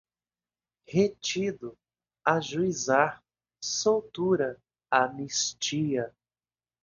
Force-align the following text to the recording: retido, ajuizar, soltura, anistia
retido, 0.91 1.77
ajuizar, 2.25 3.23
soltura, 3.63 4.59
anistia 4.89 6.11